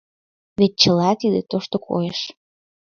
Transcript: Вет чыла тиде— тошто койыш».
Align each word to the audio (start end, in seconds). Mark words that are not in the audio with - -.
Вет 0.57 0.73
чыла 0.81 1.09
тиде— 1.19 1.41
тошто 1.51 1.75
койыш». 1.87 2.19